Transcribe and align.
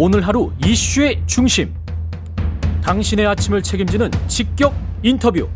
오늘 0.00 0.24
하루 0.24 0.52
이슈의 0.64 1.20
중심. 1.26 1.74
당신의 2.84 3.26
아침을 3.26 3.64
책임지는 3.64 4.08
직격 4.28 4.72
인터뷰. 5.02 5.48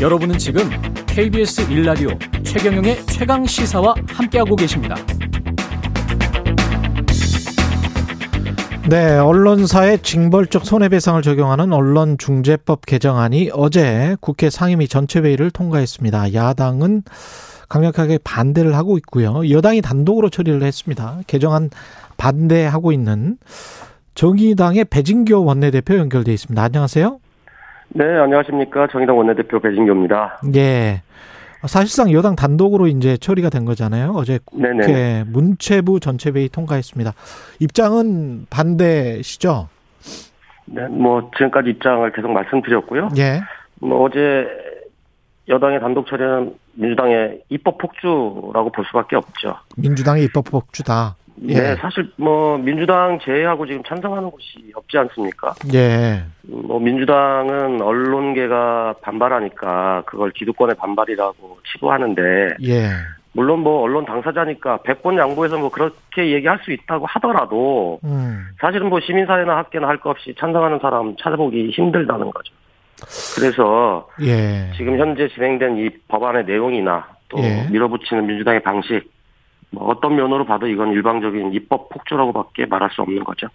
여러분은 0.00 0.36
지금 0.36 0.68
KBS 1.06 1.70
일라디오 1.70 2.08
최경영의 2.42 3.06
최강 3.06 3.46
시사와 3.46 3.94
함께하고 4.08 4.56
계십니다. 4.56 4.96
네, 8.88 9.16
언론사의 9.16 10.00
징벌적 10.02 10.66
손해배상을 10.66 11.22
적용하는 11.22 11.72
언론중재법 11.72 12.84
개정안이 12.84 13.50
어제 13.52 14.16
국회 14.20 14.50
상임위 14.50 14.88
전체 14.88 15.20
회의를 15.20 15.52
통과했습니다. 15.52 16.34
야당은 16.34 17.04
강력하게 17.68 18.18
반대를 18.24 18.74
하고 18.74 18.96
있고요. 18.96 19.48
여당이 19.48 19.82
단독으로 19.82 20.30
처리를 20.30 20.62
했습니다. 20.62 21.18
개정안 21.26 21.70
반대하고 22.18 22.92
있는 22.92 23.38
정의당의 24.14 24.84
배진교 24.84 25.44
원내대표 25.44 25.96
연결돼 25.96 26.32
있습니다. 26.32 26.62
안녕하세요. 26.62 27.20
네, 27.90 28.04
안녕하십니까. 28.04 28.88
정의당 28.92 29.16
원내대표 29.16 29.60
배진교입니다. 29.60 30.40
예. 30.56 31.00
사실상 31.66 32.12
여당 32.12 32.36
단독으로 32.36 32.86
이제 32.86 33.16
처리가 33.16 33.48
된 33.48 33.64
거잖아요. 33.64 34.12
어제 34.14 34.38
국회 34.44 34.72
네네. 34.74 35.24
문체부 35.28 35.98
전체회의 35.98 36.48
통과했습니다. 36.50 37.12
입장은 37.60 38.46
반대시죠? 38.50 39.68
네, 40.66 40.86
뭐 40.88 41.30
지금까지 41.36 41.70
입장을 41.70 42.12
계속 42.12 42.30
말씀드렸고요. 42.30 43.08
예. 43.16 43.40
뭐 43.80 44.04
어제 44.04 44.46
여당의 45.48 45.80
단독 45.80 46.06
처리는 46.06 46.54
민주당의 46.74 47.42
입법 47.48 47.78
폭주라고 47.78 48.70
볼 48.70 48.84
수밖에 48.86 49.16
없죠. 49.16 49.56
민주당의 49.76 50.24
입법 50.24 50.44
폭주다. 50.44 51.16
예. 51.46 51.54
네, 51.54 51.76
사실 51.76 52.10
뭐 52.16 52.58
민주당 52.58 53.18
제외하고 53.22 53.66
지금 53.66 53.82
찬성하는 53.84 54.30
곳이 54.30 54.72
없지 54.74 54.98
않습니까? 54.98 55.54
예. 55.74 56.24
뭐 56.42 56.80
민주당은 56.80 57.80
언론계가 57.80 58.96
반발하니까 59.02 60.02
그걸 60.06 60.30
기득권의 60.32 60.76
반발이라고 60.76 61.58
치부하는데 61.72 62.56
예. 62.64 62.88
물론 63.32 63.60
뭐 63.60 63.82
언론 63.82 64.04
당사자니까 64.04 64.78
100번 64.78 65.18
양보해서 65.18 65.58
뭐 65.58 65.70
그렇게 65.70 66.32
얘기할 66.32 66.58
수 66.64 66.72
있다고 66.72 67.06
하더라도 67.06 68.00
음. 68.02 68.48
사실은 68.60 68.88
뭐 68.88 69.00
시민사회나 69.00 69.58
학계나 69.58 69.86
할거 69.86 70.10
없이 70.10 70.34
찬성하는 70.38 70.78
사람 70.80 71.14
찾아보기 71.16 71.70
힘들다는 71.70 72.30
거죠. 72.30 72.54
그래서 73.36 74.08
예. 74.22 74.72
지금 74.76 74.98
현재 74.98 75.28
진행된 75.28 75.78
이 75.78 75.90
법안의 76.08 76.46
내용이나 76.46 77.06
또 77.28 77.38
예. 77.38 77.68
밀어붙이는 77.70 78.26
민주당의 78.26 78.60
방식 78.60 79.08
뭐 79.70 79.88
어떤 79.88 80.16
면으로 80.16 80.44
봐도 80.44 80.66
이건 80.66 80.92
일방적인 80.92 81.52
입법 81.52 81.88
폭주라고밖에 81.90 82.66
말할 82.66 82.90
수 82.90 83.02
없는 83.02 83.24
거죠. 83.24 83.48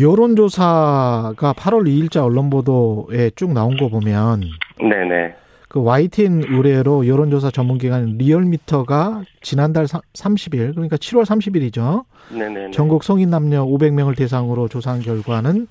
여론조사가 0.00 1.52
8월 1.52 1.86
2일자 1.86 2.24
언론 2.24 2.48
보도에 2.48 3.30
쭉 3.36 3.52
나온 3.52 3.76
거 3.76 3.88
보면 3.88 4.42
네네. 4.78 5.34
그 5.68 5.82
YTN 5.82 6.44
의뢰로 6.48 7.06
여론조사 7.06 7.50
전문기관 7.50 8.16
리얼미터가 8.18 9.22
지난달 9.40 9.86
30일 9.86 10.74
그러니까 10.74 10.96
7월 10.96 11.24
30일이죠. 11.24 12.04
네네. 12.30 12.70
전국 12.72 13.04
성인 13.04 13.30
남녀 13.30 13.64
500명을 13.64 14.16
대상으로 14.16 14.68
조사한 14.68 15.00
결과는 15.00 15.66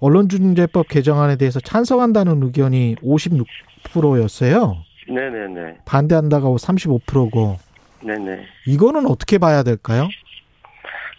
언론중재법 0.00 0.88
개정안에 0.88 1.36
대해서 1.36 1.60
찬성한다는 1.60 2.42
의견이 2.42 2.96
56%였어요. 3.02 4.76
네네네. 5.08 5.78
반대한다가 5.84 6.48
35%고. 6.48 7.56
네네. 8.02 8.46
이거는 8.66 9.06
어떻게 9.06 9.38
봐야 9.38 9.62
될까요? 9.62 10.08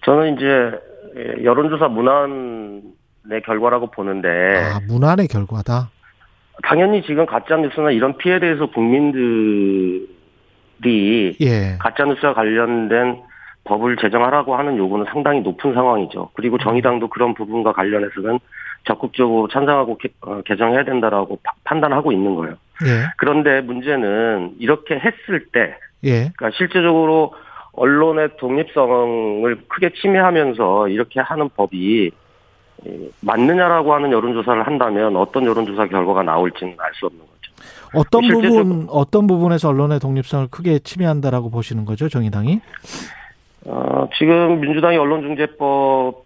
저는 0.05 0.35
이제 0.35 1.41
여론조사 1.43 1.87
문안의 1.87 3.41
결과라고 3.45 3.91
보는데. 3.91 4.27
아, 4.29 4.79
문안의 4.87 5.27
결과다. 5.27 5.89
당연히 6.63 7.03
지금 7.03 7.25
가짜뉴스나 7.25 7.91
이런 7.91 8.17
피해에 8.17 8.39
대해서 8.39 8.67
국민들이 8.67 10.07
예. 11.41 11.77
가짜뉴스와 11.79 12.33
관련된 12.33 13.21
법을 13.65 13.97
제정하라고 13.97 14.55
하는 14.55 14.77
요구는 14.77 15.05
상당히 15.09 15.41
높은 15.41 15.73
상황이죠. 15.73 16.29
그리고 16.33 16.57
정의당도 16.57 17.07
그런 17.09 17.33
부분과 17.33 17.71
관련해서는 17.73 18.39
적극적으로 18.85 19.47
찬성하고 19.47 19.97
개, 19.97 20.09
어, 20.21 20.41
정해야 20.57 20.83
된다라고 20.83 21.39
파, 21.41 21.53
판단하고 21.63 22.11
있는 22.11 22.35
거예요. 22.35 22.55
예. 22.85 23.07
그런데 23.17 23.61
문제는 23.61 24.55
이렇게 24.59 24.95
했을 24.95 25.45
때, 25.53 25.77
예. 26.03 26.31
그러니까 26.35 26.51
실제적으로 26.57 27.33
언론의 27.73 28.37
독립성을 28.37 29.63
크게 29.67 29.91
침해하면서 30.01 30.89
이렇게 30.89 31.19
하는 31.19 31.49
법이 31.55 32.11
맞느냐라고 33.21 33.93
하는 33.93 34.11
여론조사를 34.11 34.65
한다면 34.67 35.15
어떤 35.15 35.45
여론조사 35.45 35.87
결과가 35.87 36.23
나올지는 36.23 36.75
알 36.77 36.91
수 36.93 37.05
없는 37.07 37.21
거죠. 37.21 37.33
어떤 37.95 38.27
부분 38.27 38.87
어떤 38.89 39.27
부분에서 39.27 39.69
언론의 39.69 39.99
독립성을 39.99 40.47
크게 40.51 40.79
침해한다라고 40.79 41.49
보시는 41.49 41.85
거죠, 41.85 42.09
정의당이? 42.09 42.59
어, 43.65 44.09
지금 44.17 44.59
민주당이 44.59 44.97
언론중재법을 44.97 46.21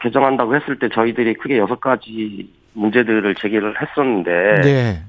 개정한다고 0.00 0.56
했을 0.56 0.78
때 0.78 0.88
저희들이 0.92 1.34
크게 1.34 1.58
여섯 1.58 1.80
가지 1.80 2.50
문제들을 2.72 3.34
제기를 3.36 3.74
했었는데 3.80 4.60
네. 4.62 5.02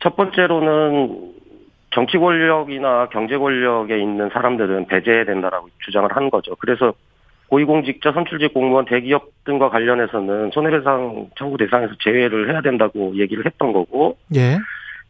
첫 0.00 0.16
번째로는 0.16 1.34
정치 1.92 2.18
권력이나 2.18 3.08
경제 3.10 3.36
권력에 3.36 3.98
있는 3.98 4.30
사람들은 4.30 4.86
배제해야 4.86 5.24
된다라고 5.24 5.68
주장을 5.84 6.10
한 6.14 6.30
거죠. 6.30 6.56
그래서 6.56 6.94
고위공직자, 7.48 8.12
선출직 8.12 8.54
공무원, 8.54 8.86
대기업 8.86 9.28
등과 9.44 9.68
관련해서는 9.68 10.52
손해배상 10.52 11.30
청구 11.36 11.58
대상에서 11.58 11.92
제외를 12.02 12.50
해야 12.50 12.62
된다고 12.62 13.14
얘기를 13.16 13.44
했던 13.44 13.74
거고, 13.74 14.16
예. 14.34 14.56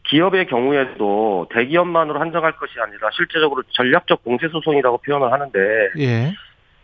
기업의 0.08 0.46
경우에도 0.46 1.46
대기업만으로 1.54 2.18
한정할 2.18 2.56
것이 2.56 2.72
아니라 2.80 3.10
실제적으로 3.12 3.62
전략적 3.70 4.24
공세 4.24 4.48
소송이라고 4.48 4.98
표현을 4.98 5.30
하는데, 5.30 5.58
예. 5.98 6.32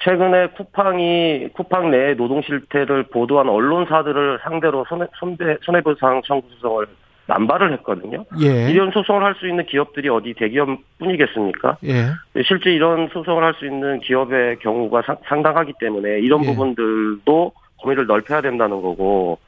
최근에 0.05 0.51
쿠팡이 0.51 1.49
쿠팡 1.55 1.91
내 1.91 2.15
노동 2.15 2.41
실태를 2.43 3.05
보도한 3.05 3.49
언론사들을 3.49 4.39
상대로 4.45 4.85
손해 4.89 5.07
손배, 5.19 5.57
손해배상 5.63 6.23
청구 6.25 6.49
소송을 6.51 6.87
남발을 7.29 7.73
했거든요. 7.75 8.25
예. 8.41 8.71
이런 8.71 8.91
소송을 8.91 9.23
할 9.23 9.35
수 9.39 9.47
있는 9.47 9.67
기업들이 9.67 10.09
어디 10.09 10.35
대기업뿐이겠습니까? 10.35 11.77
예. 11.85 12.07
실제 12.45 12.71
이런 12.73 13.09
소송을 13.13 13.45
할 13.45 13.55
수 13.55 13.67
있는 13.67 14.01
기업의 14.01 14.59
경우가 14.61 15.03
상당하기 15.29 15.75
때문에 15.79 16.21
이런 16.21 16.43
예. 16.45 16.47
부분들도 16.47 17.53
범위를 17.83 18.07
넓혀야 18.07 18.41
된다는 18.41 18.81
거고 18.83 19.39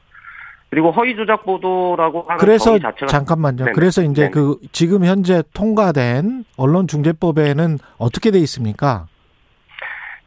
그리고 0.69 0.91
허위 0.91 1.15
조작 1.17 1.43
보도라고 1.43 2.23
하는 2.27 2.37
그래서 2.39 2.79
자체가 2.79 3.07
잠깐만요. 3.07 3.57
네네. 3.57 3.71
그래서 3.73 4.01
이제 4.03 4.29
네네. 4.29 4.31
그 4.31 4.55
지금 4.71 5.03
현재 5.03 5.43
통과된 5.53 6.45
언론중재법에는 6.55 7.77
어떻게 7.97 8.31
돼 8.31 8.37
있습니까? 8.39 9.07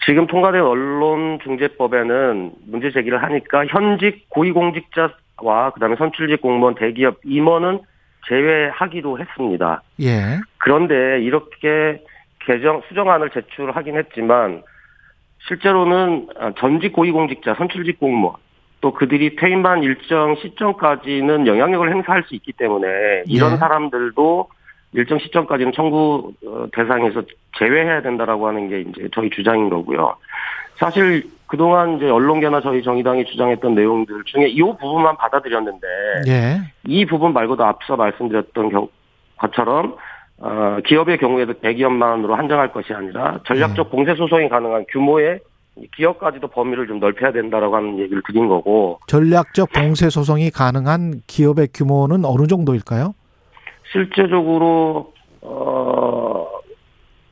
지금 0.04 0.26
통과된 0.26 0.60
언론중재법에는 0.60 2.52
문제 2.66 2.90
제기를 2.90 3.22
하니까 3.22 3.64
현직 3.66 4.28
고위공직자 4.28 5.12
와 5.42 5.70
그다음에 5.70 5.96
선출직 5.96 6.40
공무원, 6.40 6.74
대기업 6.74 7.18
임원은 7.24 7.80
제외하기로 8.28 9.18
했습니다. 9.18 9.82
예. 10.00 10.38
그런데 10.58 11.20
이렇게 11.22 12.02
개정 12.40 12.82
수정안을 12.88 13.30
제출하긴 13.30 13.96
했지만 13.96 14.62
실제로는 15.46 16.28
전직 16.58 16.92
고위공직자, 16.92 17.54
선출직 17.54 17.98
공무원 18.00 18.36
또 18.80 18.92
그들이 18.92 19.36
퇴임한 19.36 19.82
일정 19.82 20.36
시점까지는 20.36 21.46
영향력을 21.46 21.90
행사할 21.90 22.22
수 22.24 22.34
있기 22.34 22.52
때문에 22.52 23.24
이런 23.26 23.52
예. 23.52 23.56
사람들도 23.56 24.48
일정 24.94 25.18
시점까지는 25.18 25.72
청구 25.74 26.32
어, 26.46 26.66
대상에서 26.72 27.22
제외해야 27.58 28.00
된다라고 28.02 28.48
하는 28.48 28.68
게 28.68 28.80
이제 28.80 29.08
저희 29.12 29.28
주장인 29.30 29.68
거고요. 29.68 30.16
사실 30.76 31.28
그동안 31.46 31.96
이제 31.96 32.08
언론계나 32.08 32.60
저희 32.60 32.82
정의당이 32.82 33.26
주장했던 33.26 33.74
내용들 33.74 34.24
중에 34.24 34.48
이 34.48 34.60
부분만 34.60 35.16
받아들였는데 35.16 35.86
예. 36.28 36.60
이 36.84 37.04
부분 37.04 37.32
말고도 37.32 37.64
앞서 37.64 37.96
말씀드렸던 37.96 38.70
경, 38.70 38.88
것처럼 39.36 39.96
어, 40.38 40.78
기업의 40.86 41.18
경우에도 41.18 41.52
대기업만으로 41.54 42.34
한정할 42.34 42.72
것이 42.72 42.92
아니라 42.92 43.40
전략적 43.46 43.90
공세 43.90 44.14
소송이 44.14 44.48
가능한 44.48 44.86
규모의 44.90 45.40
기업까지도 45.96 46.48
범위를 46.48 46.86
좀 46.86 47.00
넓혀야 47.00 47.32
된다라고 47.32 47.76
하는 47.76 47.98
얘기를 47.98 48.22
드린 48.26 48.48
거고 48.48 49.00
전략적 49.06 49.72
공세 49.72 50.08
소송이 50.08 50.50
가능한 50.50 51.22
기업의 51.26 51.68
규모는 51.74 52.24
어느 52.24 52.46
정도일까요? 52.46 53.14
실제적으로 53.94 55.12
어 55.40 56.46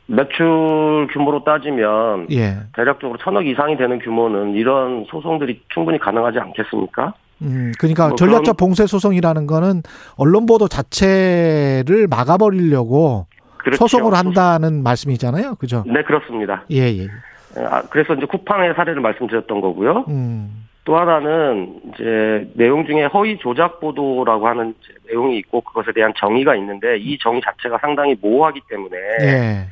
매출 0.06 1.08
규모로 1.12 1.42
따지면 1.44 2.28
예. 2.30 2.58
대략적으로 2.74 3.18
천억 3.18 3.46
이상이 3.46 3.76
되는 3.76 3.98
규모는 3.98 4.54
이런 4.54 5.04
소송들이 5.08 5.62
충분히 5.68 5.98
가능하지 5.98 6.38
않겠습니까? 6.38 7.14
음, 7.42 7.72
그러니까 7.78 8.08
뭐 8.08 8.16
전략적 8.16 8.56
봉쇄 8.56 8.86
소송이라는 8.86 9.46
거는 9.46 9.82
언론 10.16 10.46
보도 10.46 10.68
자체를 10.68 12.06
막아버리려고 12.08 13.26
그렇죠. 13.58 13.78
소송을 13.78 14.14
한다는 14.14 14.82
말씀이잖아요. 14.82 15.56
그죠? 15.56 15.82
네, 15.86 16.02
그렇습니다. 16.02 16.64
예, 16.70 16.82
예. 16.98 17.08
아, 17.56 17.82
그래서 17.90 18.14
이제 18.14 18.26
쿠팡의 18.26 18.74
사례를 18.74 19.00
말씀드렸던 19.00 19.60
거고요. 19.60 20.04
음. 20.08 20.68
또 20.84 20.96
하나는 20.96 21.80
이제 21.88 22.50
내용 22.54 22.84
중에 22.84 23.04
허위 23.04 23.38
조작 23.38 23.78
보도라고 23.78 24.48
하는 24.48 24.74
내용이 25.06 25.38
있고 25.38 25.60
그것에 25.60 25.92
대한 25.92 26.12
정의가 26.16 26.56
있는데 26.56 26.96
이 26.98 27.18
정의 27.18 27.40
자체가 27.40 27.78
상당히 27.78 28.16
모호하기 28.20 28.62
때문에 28.68 28.96
예. 29.22 29.66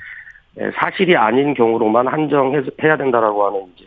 예, 0.58 0.70
사실이 0.74 1.16
아닌 1.16 1.54
경우로만 1.54 2.06
한정해야 2.06 2.96
된다라고 2.96 3.46
하는 3.46 3.66
이제 3.74 3.86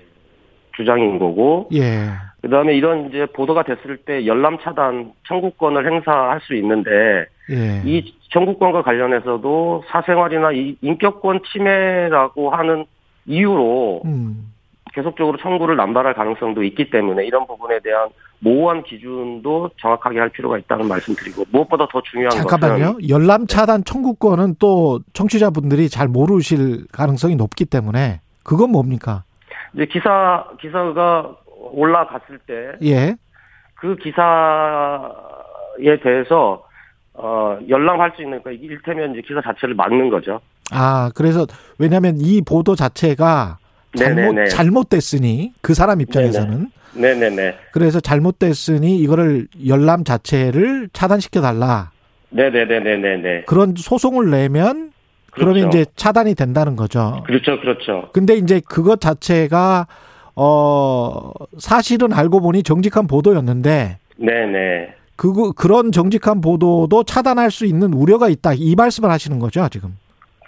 주장인 0.76 1.18
거고 1.18 1.70
예. 1.74 2.10
그다음에 2.42 2.76
이런 2.76 3.08
이제 3.08 3.26
보도가 3.28 3.64
됐을 3.64 3.98
때 3.98 4.26
열람 4.26 4.58
차단 4.60 5.14
청구권을 5.28 5.90
행사할 5.90 6.42
수 6.42 6.56
있는데 6.56 7.26
예. 7.52 7.82
이 7.86 8.14
청구권과 8.32 8.82
관련해서도 8.82 9.86
사생활이나 9.88 10.52
이 10.52 10.76
인격권 10.82 11.42
침해라고 11.52 12.50
하는 12.50 12.86
이유로 13.26 14.02
음. 14.04 14.53
계속적으로 14.94 15.38
청구를 15.38 15.76
남발할 15.76 16.14
가능성도 16.14 16.64
있기 16.64 16.90
때문에 16.90 17.26
이런 17.26 17.48
부분에 17.48 17.80
대한 17.80 18.10
모호한 18.40 18.84
기준도 18.84 19.72
정확하게 19.82 20.20
할 20.20 20.30
필요가 20.30 20.58
있다는 20.58 20.88
말씀드리고 20.88 21.46
무엇보다 21.52 21.88
더 21.92 22.02
중요한 22.02 22.32
잠깐만요. 22.32 22.94
것은 22.94 23.10
열람 23.10 23.48
차단 23.48 23.84
청구권은 23.84 24.56
또 24.60 25.00
청취자분들이 25.14 25.90
잘 25.90 26.08
모르실 26.08 26.86
가능성이 26.92 27.36
높기 27.36 27.66
때문에 27.66 28.22
그건 28.44 28.72
뭡니까? 28.72 29.24
이제 29.74 29.86
기사 29.86 30.46
기사가 30.60 31.36
올라갔을 31.72 32.38
때 32.46 32.74
예. 32.84 33.16
그 33.76 33.96
기사에 33.96 35.10
대해서 36.04 36.66
어 37.16 37.58
열람할 37.68 38.14
수 38.16 38.22
있는 38.22 38.42
그러니까 38.44 38.64
일테면 38.64 39.14
이제 39.14 39.22
기사 39.22 39.42
자체를 39.42 39.74
막는 39.76 40.10
거죠. 40.10 40.40
아, 40.72 41.12
그래서 41.16 41.46
왜냐하면 41.80 42.18
이 42.18 42.42
보도 42.42 42.76
자체가 42.76 43.58
네네네. 43.98 44.46
잘못됐으니 44.48 45.54
그 45.62 45.74
사람 45.74 46.02
입장에서는 46.02 46.70
네네네. 46.94 47.56
그래서 47.72 48.00
잘못됐으니 48.00 48.98
이거를 49.00 49.48
열람 49.68 50.04
자체를 50.04 50.90
차단시켜 50.94 51.42
달라. 51.42 51.92
네네네네네네. 52.30 53.44
그런 53.46 53.74
소송을 53.78 54.30
내면 54.30 54.92
그러면 55.32 55.70
그렇죠. 55.70 55.80
이제 55.80 55.92
차단이 55.96 56.36
된다는 56.36 56.76
거죠. 56.76 57.24
그렇죠, 57.26 57.60
그렇죠. 57.60 58.10
근데 58.14 58.36
이제 58.36 58.62
그것 58.68 59.02
자체가 59.02 59.88
어 60.36 61.32
사실은 61.60 62.14
알고 62.14 62.42
보니 62.42 62.64
정직한 62.64 63.08
보도였는데 63.08 63.98
네네. 64.18 64.94
그 65.16 65.54
그런 65.54 65.92
정직한 65.92 66.42
보도도 66.42 67.04
차단할 67.04 67.52
수 67.52 67.66
있는 67.66 67.94
우려가 67.94 68.30
있다. 68.30 68.54
이 68.54 68.76
말씀을 68.76 69.10
하시는 69.12 69.38
거죠, 69.40 69.68
지금. 69.72 69.96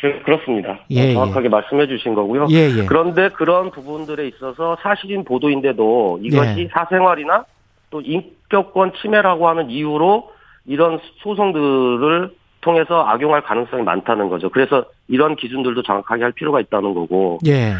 그, 0.05 0.21
그렇습니다. 0.23 0.79
예, 0.91 1.13
정확하게 1.13 1.49
말씀해 1.49 1.87
주신 1.87 2.13
거고요. 2.13 2.47
예, 2.51 2.69
예. 2.77 2.85
그런데 2.85 3.29
그런 3.29 3.71
부분들에 3.71 4.27
있어서 4.27 4.77
사실인 4.81 5.23
보도인데도 5.23 6.19
이것이 6.21 6.59
예. 6.59 6.67
사생활이나 6.67 7.45
또 7.89 8.01
인격권 8.01 8.93
침해라고 9.01 9.47
하는 9.47 9.71
이유로 9.71 10.29
이런 10.67 10.99
소송들을 11.23 12.31
통해서 12.61 13.03
악용할 13.03 13.41
가능성이 13.41 13.83
많다는 13.83 14.29
거죠. 14.29 14.49
그래서 14.49 14.85
이런 15.07 15.35
기준들도 15.35 15.81
정확하게 15.83 16.23
할 16.23 16.31
필요가 16.33 16.59
있다는 16.59 16.93
거고, 16.93 17.39
예. 17.47 17.73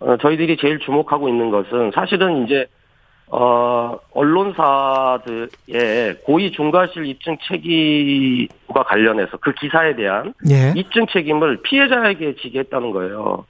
어, 0.00 0.16
저희들이 0.18 0.56
제일 0.58 0.78
주목하고 0.78 1.28
있는 1.28 1.50
것은 1.50 1.92
사실은 1.94 2.44
이제, 2.44 2.66
어, 3.34 3.98
언론사들의 4.12 5.46
고의 6.26 6.52
중과실 6.52 7.06
입증 7.06 7.38
책임과 7.48 8.82
관련해서 8.84 9.38
그 9.38 9.54
기사에 9.54 9.96
대한 9.96 10.34
예. 10.50 10.74
입증 10.76 11.06
책임을 11.06 11.62
피해자에게 11.62 12.36
지게 12.36 12.58
했다는 12.58 12.90
거예요. 12.90 13.46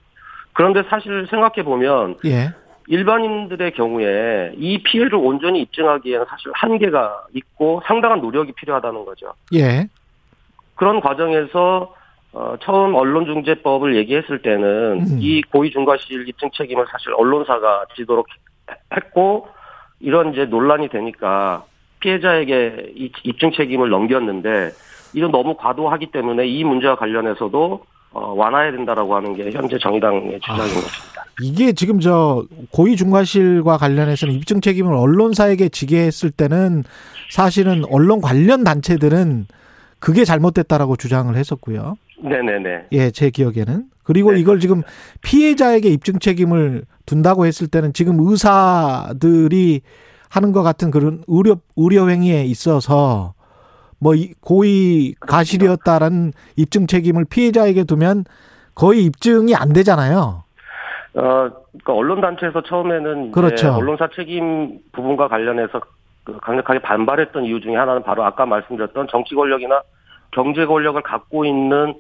그런데 0.53 0.85
사실 0.89 1.27
생각해 1.29 1.65
보면 1.65 2.15
예. 2.25 2.55
일반인들의 2.87 3.73
경우에 3.73 4.53
이 4.57 4.81
피해를 4.85 5.17
온전히 5.17 5.63
입증하기에는 5.63 6.27
사실 6.29 6.53
한계가 6.55 7.25
있고 7.35 7.83
상당한 7.85 8.21
노력이 8.21 8.53
필요하다는 8.53 9.05
거죠. 9.05 9.35
예. 9.53 9.89
그런 10.77 11.01
과정에서 11.01 11.93
어, 12.33 12.55
처음 12.63 12.95
언론중재법을 12.95 13.97
얘기했을 13.97 14.43
때는 14.43 15.01
음. 15.01 15.19
이 15.21 15.43
고의 15.43 15.73
중과실 15.73 16.29
입증 16.29 16.51
책임을 16.53 16.87
사실 16.89 17.13
언론사가 17.15 17.87
지도록 17.97 18.29
했고 18.97 19.49
이런 20.03 20.33
이제 20.33 20.45
논란이 20.45 20.89
되니까 20.89 21.65
피해자에게 22.01 22.93
이 22.95 23.11
입증 23.23 23.53
책임을 23.53 23.89
넘겼는데 23.89 24.71
이건 25.15 25.31
너무 25.31 25.57
과도하기 25.57 26.07
때문에 26.07 26.47
이 26.47 26.65
문제와 26.65 26.97
관련해서도 26.97 27.85
어, 28.15 28.35
완화해야 28.35 28.73
된다라고 28.73 29.15
하는 29.15 29.35
게 29.35 29.51
현재 29.51 29.79
정의당의 29.79 30.41
주장인 30.41 30.61
아. 30.61 30.65
것입니다. 30.65 31.23
이게 31.41 31.73
지금 31.73 31.99
저 32.01 32.45
고의 32.71 32.97
중과실과 32.97 33.79
관련해서는 33.79 34.35
입증 34.35 34.61
책임을 34.61 34.93
언론사에게 34.95 35.71
지게 35.71 36.01
했을 36.05 36.31
때는 36.31 36.85
사실은 37.31 37.85
언론 37.91 38.21
관련 38.21 38.65
단체들은 38.65 39.47
그게 39.99 40.25
잘못됐다라고 40.25 40.97
주장을 40.97 41.35
했었고요. 41.35 41.95
네네네. 42.23 42.87
예, 42.93 43.11
제 43.11 43.31
기억에는. 43.31 43.85
그리고 44.03 44.33
네, 44.33 44.41
이걸 44.41 44.61
지금 44.61 44.83
피해자에게 45.23 45.89
입증 45.89 46.19
책임을 46.19 46.85
둔다고 47.07 47.47
했을 47.47 47.67
때는 47.69 47.93
지금 47.93 48.17
의사들이 48.21 49.81
하는 50.31 50.53
것 50.53 50.63
같은 50.63 50.91
그런 50.91 51.23
의료 51.27 51.57
의료 51.77 52.09
행위에 52.09 52.45
있어서 52.45 53.35
뭐 53.99 54.15
이- 54.15 54.33
고의 54.41 55.15
가실이었다라는 55.21 56.33
입증 56.57 56.87
책임을 56.87 57.25
피해자에게 57.27 57.85
두면 57.85 58.25
거의 58.75 59.05
입증이 59.05 59.55
안 59.55 59.73
되잖아요. 59.73 60.45
어, 61.15 61.21
그러니까 61.21 61.93
언론 61.93 62.21
단체에서 62.23 62.63
처음에는 62.63 63.33
그렇죠. 63.33 63.75
언론사 63.75 64.09
책임 64.17 64.79
부분과 64.93 65.29
관련해서 65.29 65.81
그 66.25 66.39
강력하게 66.41 66.81
반발했던 66.81 67.45
이유 67.45 67.61
중에 67.61 67.77
하나는 67.77 68.03
바로 68.03 68.25
아까 68.25 68.47
말씀드렸던 68.47 69.09
정치 69.11 69.35
권력이나 69.35 69.83
경제 70.31 70.65
권력을 70.65 71.01
갖고 71.03 71.45
있는 71.45 71.95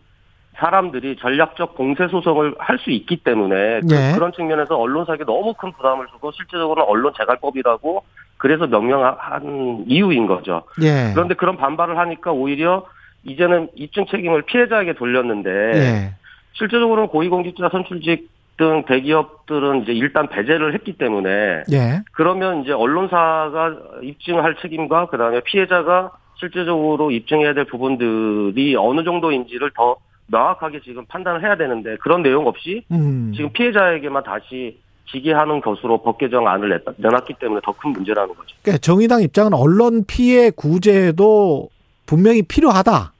사람들이 0.56 1.16
전략적 1.16 1.74
공세 1.74 2.08
소송을 2.08 2.54
할 2.58 2.78
수 2.78 2.90
있기 2.90 3.18
때문에 3.18 3.80
예. 3.90 4.12
그, 4.14 4.18
런 4.18 4.32
측면에서 4.32 4.76
언론사에게 4.76 5.24
너무 5.24 5.54
큰 5.54 5.72
부담을 5.72 6.06
주고 6.08 6.32
실제적으로는 6.32 6.88
언론 6.88 7.12
재갈법이라고 7.16 8.02
그래서 8.38 8.66
명명한 8.66 9.84
이유인 9.86 10.26
거죠. 10.26 10.62
예. 10.82 11.12
그런데 11.14 11.34
그런 11.34 11.56
반발을 11.56 11.96
하니까 11.98 12.32
오히려 12.32 12.84
이제는 13.24 13.68
입증 13.76 14.04
책임을 14.06 14.42
피해자에게 14.42 14.94
돌렸는데 14.94 15.50
예. 15.50 16.14
실제적으로는 16.54 17.08
고위공직자 17.08 17.68
선출직 17.70 18.30
등 18.56 18.84
대기업들은 18.86 19.82
이제 19.82 19.92
일단 19.92 20.28
배제를 20.28 20.74
했기 20.74 20.92
때문에 20.94 21.62
예. 21.72 22.02
그러면 22.12 22.62
이제 22.62 22.72
언론사가 22.72 23.76
입증할 24.02 24.56
책임과 24.60 25.06
그다음에 25.06 25.40
피해자가 25.44 26.10
실제적으로 26.34 27.10
입증해야 27.12 27.54
될 27.54 27.64
부분들이 27.64 28.74
어느 28.76 29.04
정도인지를 29.04 29.70
더 29.74 29.96
명확하게 30.26 30.80
지금 30.82 31.04
판단을 31.06 31.42
해야 31.42 31.56
되는데 31.56 31.96
그런 32.00 32.22
내용 32.22 32.46
없이 32.46 32.84
음. 32.90 33.32
지금 33.34 33.52
피해자에게만 33.52 34.22
다시 34.24 34.78
지게 35.10 35.32
하는 35.32 35.60
것으로 35.60 36.02
법 36.02 36.18
개정안을 36.18 36.68
냈- 36.70 36.84
내놨기 36.96 37.34
때문에 37.40 37.60
더 37.64 37.72
큰 37.72 37.90
문제라는 37.92 38.34
거죠. 38.34 38.56
그러니까 38.62 38.78
정의당 38.80 39.22
입장은 39.22 39.52
언론 39.52 40.04
피해 40.06 40.50
구제도 40.50 41.68
분명히 42.06 42.42
필요하다. 42.42 43.12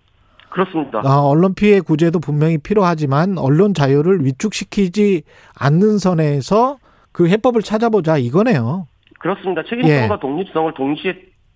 그렇습니다. 0.51 1.01
아, 1.05 1.21
언론 1.23 1.55
피해 1.55 1.81
구제도 1.81 2.19
분명히 2.21 2.59
필요하지만 2.59 3.39
언론 3.39 3.73
자유를 3.75 4.25
위축시키지 4.25 5.23
않는 5.59 5.99
선에서 5.99 6.79
그 7.11 7.29
해법을 7.29 7.63
찾아보자 7.63 8.19
이거네요. 8.19 8.87
그렇습니다. 9.19 9.63
책임성과 9.65 10.15
예. 10.15 10.21
독립성을 10.21 10.75
동시에 10.75 11.15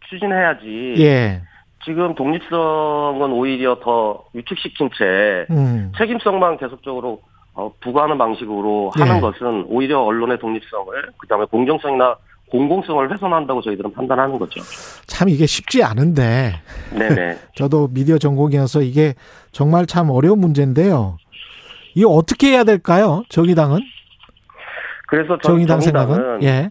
추진해야지. 0.08 0.94
예. 0.98 1.42
지금 1.86 2.16
독립성은 2.16 3.30
오히려 3.30 3.78
더 3.80 4.24
위축시킨 4.32 4.90
채 4.98 5.46
음. 5.50 5.92
책임성만 5.96 6.58
계속적으로 6.58 7.20
어, 7.54 7.72
부과하는 7.80 8.18
방식으로 8.18 8.90
하는 8.96 9.16
예. 9.16 9.20
것은 9.20 9.64
오히려 9.68 10.00
언론의 10.02 10.38
독립성을 10.40 10.92
그다음에 11.18 11.44
공정성이나 11.46 12.16
공공성을 12.50 13.12
훼손한다고 13.12 13.62
저희들은 13.62 13.92
판단하는 13.92 14.38
거죠. 14.38 14.60
참 15.06 15.28
이게 15.28 15.46
쉽지 15.46 15.82
않은데 15.84 16.54
네네. 16.90 17.38
저도 17.54 17.88
미디어 17.92 18.18
전공이어서 18.18 18.82
이게 18.82 19.14
정말 19.52 19.86
참 19.86 20.10
어려운 20.10 20.40
문제인데요. 20.40 21.18
이거 21.94 22.10
어떻게 22.10 22.48
해야 22.48 22.64
될까요? 22.64 23.22
정의당은? 23.28 23.80
그래서 25.06 25.38
전 25.38 25.52
정의당 25.52 25.80
정의당은 25.80 26.14
생각은? 26.14 26.42
예. 26.42 26.70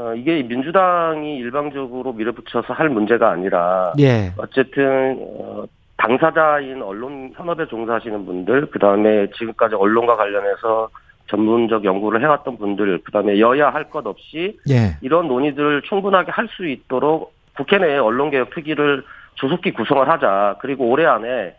어, 0.00 0.14
이게 0.14 0.42
민주당이 0.42 1.36
일방적으로 1.36 2.14
밀어붙여서 2.14 2.72
할 2.72 2.88
문제가 2.88 3.30
아니라 3.32 3.92
예. 4.00 4.32
어쨌든 4.38 5.18
어, 5.20 5.64
당사자인 5.98 6.80
언론 6.80 7.30
현업에 7.36 7.66
종사하시는 7.66 8.24
분들 8.24 8.70
그다음에 8.70 9.28
지금까지 9.36 9.74
언론과 9.74 10.16
관련해서 10.16 10.88
전문적 11.28 11.84
연구를 11.84 12.22
해왔던 12.22 12.56
분들 12.56 13.02
그다음에 13.04 13.38
여야 13.40 13.68
할 13.68 13.90
것 13.90 14.06
없이 14.06 14.56
예. 14.70 14.96
이런 15.02 15.28
논의들을 15.28 15.82
충분하게 15.82 16.32
할 16.32 16.48
수 16.48 16.66
있도록 16.66 17.34
국회 17.54 17.76
내에 17.76 17.98
언론개혁 17.98 18.54
특위를 18.54 19.04
조속히 19.34 19.70
구성을 19.72 20.08
하자. 20.08 20.56
그리고 20.60 20.88
올해 20.88 21.04
안에 21.04 21.54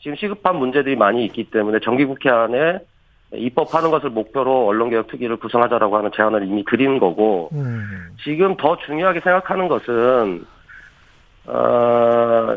지금 0.00 0.16
시급한 0.16 0.56
문제들이 0.56 0.96
많이 0.96 1.26
있기 1.26 1.50
때문에 1.50 1.80
정기국회 1.80 2.30
안에 2.30 2.78
입법하는 3.34 3.90
것을 3.90 4.10
목표로 4.10 4.66
언론개혁 4.68 5.08
특위를 5.08 5.36
구성하자라고 5.36 5.96
하는 5.96 6.10
제안을 6.14 6.46
이미 6.46 6.64
드린 6.64 6.98
거고 6.98 7.48
음. 7.52 8.14
지금 8.22 8.56
더 8.56 8.76
중요하게 8.76 9.20
생각하는 9.20 9.68
것은 9.68 10.44
어, 11.46 12.56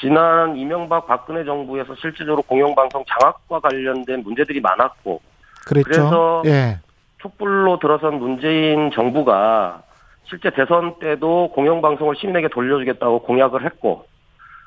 지난 0.00 0.56
이명박 0.56 1.06
박근혜 1.06 1.44
정부에서 1.44 1.94
실질적으로 1.96 2.42
공영방송 2.42 3.04
장악과 3.06 3.60
관련된 3.60 4.22
문제들이 4.22 4.60
많았고 4.60 5.20
그랬죠. 5.66 5.88
그래서 5.88 6.42
예. 6.46 6.80
촛불로 7.18 7.78
들어선 7.78 8.18
문재인 8.18 8.90
정부가 8.90 9.82
실제 10.24 10.50
대선 10.50 10.98
때도 10.98 11.50
공영방송을 11.54 12.16
시민에게 12.16 12.48
돌려주겠다고 12.48 13.22
공약을 13.22 13.64
했고 13.64 14.06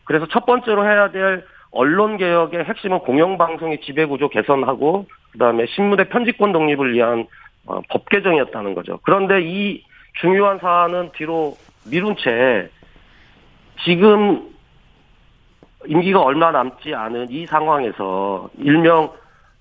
그래서 0.06 0.28
첫 0.32 0.46
번째로 0.46 0.86
해야 0.86 1.12
될 1.12 1.46
언론 1.72 2.18
개혁의 2.18 2.64
핵심은 2.64 3.00
공영방송의 3.00 3.82
지배구조 3.82 4.30
개선하고 4.30 5.06
그다음에 5.38 5.68
신문의 5.68 6.10
편집권 6.10 6.52
독립을 6.52 6.94
위한 6.94 7.28
어, 7.66 7.80
법 7.90 8.10
개정이었다는 8.10 8.74
거죠. 8.74 9.00
그런데 9.04 9.42
이 9.42 9.84
중요한 10.20 10.58
사안은 10.58 11.12
뒤로 11.14 11.56
미룬 11.90 12.16
채 12.18 12.70
지금 13.86 14.50
임기가 15.86 16.22
얼마 16.22 16.52
남지 16.52 16.94
않은 16.94 17.28
이 17.30 17.46
상황에서 17.46 18.50
일명 18.58 19.12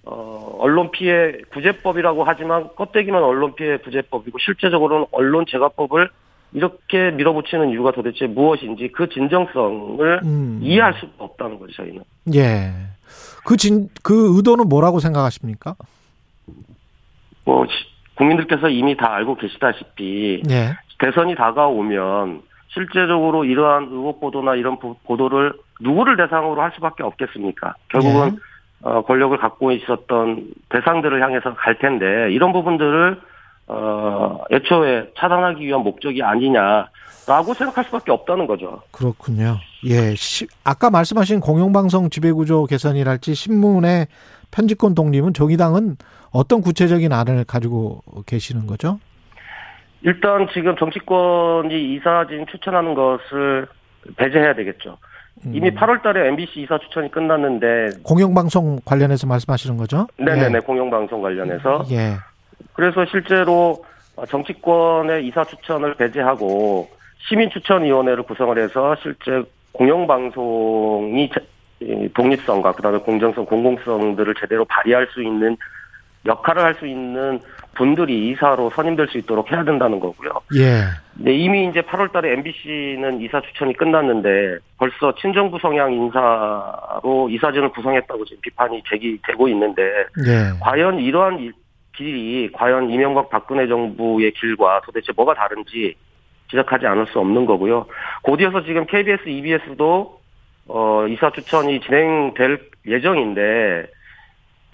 어, 0.05 0.57
언론 0.61 0.91
피해 0.91 1.33
구제법이라고 1.53 2.25
하지만 2.25 2.69
껍데기는 2.75 3.23
언론 3.23 3.55
피해 3.55 3.77
구제법이고 3.77 4.39
실제적으로는 4.39 5.07
언론 5.11 5.45
제과법을 5.47 6.09
이렇게 6.57 7.11
밀어붙이는 7.11 7.69
이유가 7.69 7.93
도대체 7.93 8.27
무엇인지 8.27 8.89
그 8.89 9.11
진정성을 9.11 10.21
음. 10.25 10.59
이해할 10.63 10.95
수가 10.95 11.13
없다는 11.19 11.59
거죠, 11.59 11.73
저희는. 11.75 12.03
예. 12.35 12.73
그 13.45 13.59
진, 13.59 13.91
그 14.03 14.35
의도는 14.37 14.67
뭐라고 14.67 14.99
생각하십니까? 14.99 15.75
뭐, 17.45 17.67
시- 17.67 17.73
국민들께서 18.15 18.71
이미 18.71 18.97
다 18.97 19.13
알고 19.15 19.37
계시다시피 19.37 20.43
예. 20.49 20.71
대선이 20.99 21.35
다가오면 21.35 22.41
실제적으로 22.69 23.45
이러한 23.45 23.89
의혹 23.91 24.19
보도나 24.21 24.55
이런 24.55 24.79
보- 24.79 24.95
보도를 25.05 25.53
누구를 25.83 26.17
대상으로 26.17 26.63
할 26.63 26.73
수밖에 26.75 27.03
없겠습니까? 27.03 27.75
결국은 27.91 28.33
예. 28.33 28.39
어, 28.89 29.03
권력을 29.03 29.37
갖고 29.37 29.73
있었던 29.73 30.49
대상들을 30.71 31.23
향해서 31.23 31.53
갈 31.55 31.79
텐데 31.79 32.33
이런 32.33 32.55
부분들을 32.55 33.21
어, 33.69 34.45
애초에 34.51 35.11
차단하기 35.19 35.65
위한 35.65 35.81
목적이 35.83 36.23
아니냐라고 36.23 37.55
생각할 37.55 37.85
수밖에 37.85 38.13
없다는 38.13 38.47
거죠. 38.47 38.83
그렇군요. 38.93 39.57
예. 39.85 40.15
시, 40.15 40.47
아까 40.65 40.91
말씀하신 40.91 41.41
공영방송 41.41 42.11
지배구조 42.11 42.67
개선이랄지 42.67 43.35
신문의 43.35 44.07
편집권 44.51 44.95
독립은 44.95 45.35
정의당은 45.35 45.97
어떤 46.31 46.61
구체적인 46.61 47.13
안을 47.13 47.45
가지고 47.45 48.03
계시는 48.27 48.67
거죠? 48.67 49.01
일단 50.03 50.47
지금 50.53 50.77
정치권이 50.77 51.95
이사진 51.95 52.47
추천하는 52.51 52.95
것을 52.95 53.67
배제해야 54.17 54.55
되겠죠. 54.55 54.99
이미 55.45 55.69
음. 55.69 55.75
8월 55.75 56.03
달에 56.03 56.29
MBC 56.29 56.63
이사 56.63 56.79
추천이 56.79 57.11
끝났는데 57.11 57.99
공영방송 58.05 58.81
관련해서 58.85 59.27
말씀하시는 59.27 59.77
거죠? 59.77 60.07
네네네 60.19 60.61
공영방송 60.61 61.21
관련해서 61.21 61.85
예. 61.91 62.15
그래서 62.77 63.05
실제로 63.07 63.85
정치권의 64.29 65.27
이사 65.27 65.45
추천을 65.45 65.95
배제하고 65.95 66.89
시민추천위원회를 67.29 68.23
구성을 68.23 68.57
해서 68.59 68.95
실제 69.03 69.43
공영방송이 69.73 71.31
독립성과 72.15 72.73
그다음에 72.73 72.99
공정성, 72.99 73.45
공공성들을 73.45 74.35
제대로 74.41 74.65
발휘할 74.65 75.09
수 75.13 75.23
있는 75.23 75.57
역할을 76.25 76.63
할 76.63 76.75
수 76.75 76.87
있는 76.87 77.41
분들이 77.75 78.31
이사로 78.31 78.71
선임될 78.71 79.09
수 79.09 79.19
있도록 79.19 79.53
해야 79.53 79.63
된다는 79.65 80.01
거고요. 80.01 80.31
예. 80.57 80.85
네, 81.15 81.35
이미 81.35 81.69
이제 81.69 81.83
8월 81.83 82.13
달에 82.13 82.33
MBC는 82.33 83.21
이사 83.21 83.41
추천이 83.41 83.75
끝났는데 83.75 84.59
벌써 84.79 85.15
친정부 85.21 85.59
성향 85.61 85.93
인사로 85.93 87.29
이사진을 87.31 87.71
구성했다고 87.71 88.25
지금 88.25 88.41
비판이 88.43 88.83
제기되고 88.91 89.49
있는데 89.49 89.83
예. 90.27 90.59
과연 90.61 90.99
이러한 90.99 91.53
일- 91.99 92.07
길이 92.07 92.51
과연 92.53 92.91
이명박 92.91 93.31
박근혜 93.31 93.67
정부의 93.67 94.33
길과 94.33 94.83
도대체 94.85 95.13
뭐가 95.17 95.35
다른지 95.35 95.95
지적하지 96.51 96.87
않을 96.87 97.07
수 97.09 97.19
없는 97.19 97.47
거고요. 97.47 97.87
곧이어서 98.23 98.65
지금 98.65 98.87
KBS, 98.87 99.29
EBS도 99.29 100.21
어, 100.69 101.07
이사 101.09 101.31
추천이 101.31 101.81
진행될 101.81 102.61
예정인데 102.87 103.87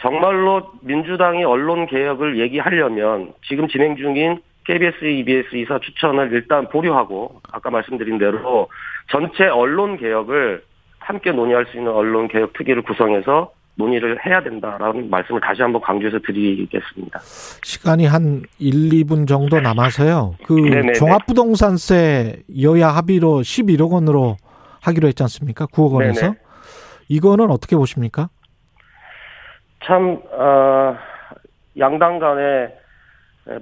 정말로 0.01 0.71
민주당이 0.83 1.45
언론 1.45 1.87
개혁을 1.87 2.39
얘기하려면 2.41 3.33
지금 3.47 3.69
진행 3.69 3.97
중인 3.97 4.41
KBS, 4.65 5.05
EBS 5.05 5.57
이사 5.57 5.79
추천을 5.79 6.33
일단 6.33 6.69
보류하고 6.69 7.41
아까 7.53 7.71
말씀드린 7.71 8.19
대로 8.19 8.69
전체 9.11 9.47
언론 9.47 9.97
개혁을 9.97 10.63
함께 10.99 11.33
논의할 11.33 11.67
수 11.67 11.77
있는 11.77 11.91
언론 11.93 12.29
개혁 12.29 12.53
특위를 12.53 12.83
구성해서 12.83 13.53
논의를 13.75 14.19
해야 14.25 14.43
된다라는 14.43 15.09
말씀을 15.09 15.41
다시 15.41 15.63
한번 15.63 15.81
강조해서 15.81 16.19
드리겠습니다. 16.25 17.19
시간이 17.21 18.07
한 18.07 18.43
1, 18.59 18.91
2분 19.05 19.27
정도 19.27 19.61
남아서요. 19.61 20.35
그 20.45 20.53
네네네. 20.53 20.93
종합부동산세 20.93 22.43
여야 22.61 22.89
합의로 22.89 23.41
11억 23.41 23.93
원으로 23.93 24.37
하기로 24.83 25.09
했지 25.09 25.23
않습니까? 25.23 25.67
9억 25.67 25.93
원에서. 25.93 26.21
네네. 26.27 26.35
이거는 27.09 27.51
어떻게 27.51 27.77
보십니까? 27.77 28.29
참, 29.85 30.21
어, 30.33 30.97
양당 31.79 32.19
간에 32.19 32.75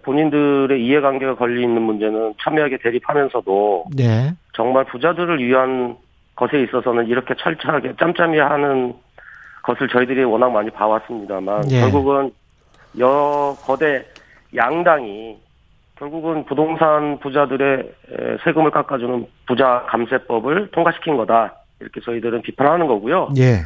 본인들의 0.02 0.84
이해관계가 0.84 1.36
걸려 1.36 1.60
있는 1.60 1.82
문제는 1.82 2.34
첨예하게 2.42 2.78
대립하면서도 2.78 3.86
네. 3.96 4.34
정말 4.54 4.84
부자들을 4.84 5.42
위한 5.42 5.96
것에 6.36 6.62
있어서는 6.62 7.06
이렇게 7.06 7.34
철저하게 7.38 7.94
짬짬이 7.98 8.38
하는 8.38 8.94
것을 9.70 9.88
저희들이 9.88 10.24
워낙 10.24 10.50
많이 10.50 10.70
봐왔습니다만 10.70 11.70
예. 11.70 11.80
결국은 11.80 12.32
여 12.98 13.56
거대 13.62 14.04
양당이 14.54 15.36
결국은 15.96 16.44
부동산 16.44 17.18
부자들의 17.20 17.78
에, 17.78 18.36
세금을 18.44 18.70
깎아주는 18.70 19.26
부자 19.46 19.84
감세법을 19.88 20.70
통과시킨 20.72 21.16
거다 21.16 21.54
이렇게 21.78 22.00
저희들은 22.00 22.42
비판하는 22.42 22.86
거고요. 22.86 23.30
예. 23.38 23.60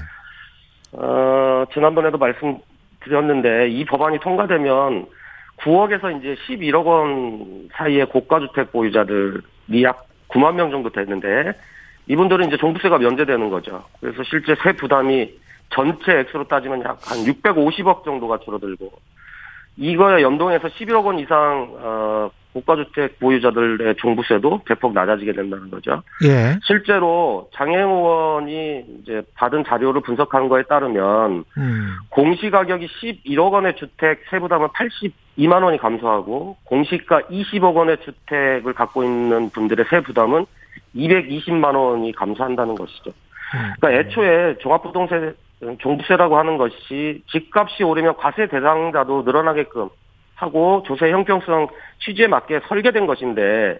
어, 0.92 1.64
지난번에도 1.72 2.18
말씀드렸는데 2.18 3.68
이 3.70 3.84
법안이 3.84 4.20
통과되면 4.20 5.06
9억에서 5.58 6.18
이제 6.18 6.36
11억 6.46 6.84
원 6.84 7.68
사이의 7.72 8.06
고가 8.06 8.40
주택 8.40 8.72
보유자들이 8.72 9.82
약 9.82 10.06
9만 10.28 10.54
명 10.54 10.70
정도 10.70 10.90
되는데 10.90 11.52
이분들은 12.08 12.48
이제 12.48 12.56
종부세가 12.56 12.98
면제되는 12.98 13.48
거죠. 13.48 13.84
그래서 14.00 14.22
실제 14.24 14.54
세 14.62 14.72
부담이 14.72 15.43
전체 15.74 16.20
액수로 16.20 16.44
따지면 16.48 16.82
약 16.84 16.98
한 17.06 17.18
650억 17.24 18.04
정도가 18.04 18.38
줄어들고 18.38 18.90
이거에 19.76 20.22
연동해서 20.22 20.68
11억 20.68 21.04
원 21.04 21.18
이상 21.18 21.74
어, 21.80 22.30
고가주택 22.52 23.18
보유자들의 23.18 23.96
종부세도 23.96 24.62
대폭 24.66 24.92
낮아지게 24.92 25.32
된다는 25.32 25.70
거죠. 25.70 26.02
예. 26.24 26.56
실제로 26.62 27.50
장애영 27.54 27.90
의원이 27.90 28.84
이제 29.02 29.22
받은 29.34 29.64
자료를 29.64 30.02
분석한 30.02 30.48
거에 30.48 30.62
따르면 30.62 31.44
음. 31.56 31.96
공시가격이 32.10 32.86
11억 32.86 33.52
원의 33.52 33.74
주택 33.74 34.22
세부담은 34.30 34.68
82만 34.68 35.64
원이 35.64 35.78
감소하고 35.78 36.56
공시가 36.62 37.22
20억 37.22 37.74
원의 37.74 37.96
주택을 38.04 38.72
갖고 38.72 39.02
있는 39.02 39.50
분들의 39.50 39.84
세부담은 39.90 40.46
220만 40.94 41.74
원이 41.74 42.12
감소한다는 42.12 42.76
것이죠. 42.76 43.10
그러니까 43.80 44.00
애초에 44.00 44.58
종합부동세 44.58 45.34
종부세라고 45.80 46.36
하는 46.38 46.56
것이 46.58 47.22
집값이 47.30 47.82
오르면 47.84 48.16
과세 48.16 48.46
대상자도 48.48 49.22
늘어나게끔 49.22 49.88
하고 50.34 50.82
조세 50.86 51.10
형평성 51.10 51.68
취지에 52.00 52.26
맞게 52.26 52.60
설계된 52.68 53.06
것인데 53.06 53.42
예. 53.42 53.78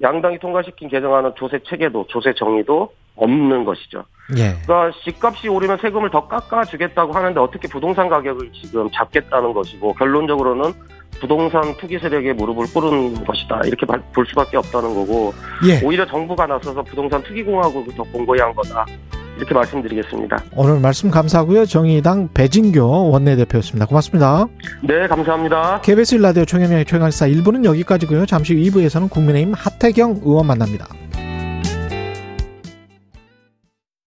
양당이 0.00 0.38
통과시킨 0.38 0.88
개정안은 0.88 1.32
조세 1.34 1.58
체계도 1.64 2.06
조세 2.08 2.32
정의도 2.34 2.92
없는 3.16 3.64
것이죠. 3.64 4.04
예. 4.38 4.54
그러니까 4.64 4.96
집값이 5.02 5.48
오르면 5.48 5.78
세금을 5.78 6.10
더 6.10 6.28
깎아주겠다고 6.28 7.12
하는데 7.12 7.40
어떻게 7.40 7.66
부동산 7.66 8.08
가격을 8.08 8.52
지금 8.52 8.88
잡겠다는 8.92 9.52
것이고 9.52 9.92
결론적으로는 9.94 10.72
부동산 11.20 11.62
투기 11.78 11.98
세력에 11.98 12.32
무릎을 12.32 12.66
꿇은 12.72 13.24
것이다 13.24 13.62
이렇게 13.64 13.84
발- 13.84 14.00
볼 14.14 14.24
수밖에 14.24 14.56
없다는 14.56 14.94
거고 14.94 15.32
예. 15.68 15.84
오히려 15.84 16.06
정부가 16.06 16.46
나서서 16.46 16.80
부동산 16.84 17.20
투기 17.24 17.42
공화국을 17.42 17.92
더 17.96 18.04
공고히 18.04 18.38
한 18.38 18.54
거다 18.54 18.86
이렇게 19.38 19.54
말씀드리겠습니다. 19.54 20.42
오늘 20.56 20.80
말씀 20.80 21.10
감사하고요. 21.10 21.64
정의당 21.66 22.28
배진교 22.34 23.10
원내대표였습니다. 23.10 23.86
고맙습니다. 23.86 24.46
네 24.82 25.06
감사합니다. 25.06 25.80
KBS 25.82 26.16
일라디오 26.16 26.44
총영의 26.44 26.84
최강사 26.84 27.26
1부는 27.28 27.64
여기까지고요. 27.64 28.26
잠시 28.26 28.54
후 28.54 28.60
2부에서는 28.60 29.08
국민의힘 29.08 29.54
하태경 29.54 30.20
의원 30.24 30.46
만납니다. 30.46 30.88